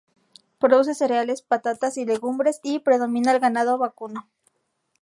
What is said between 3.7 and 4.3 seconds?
vacuno.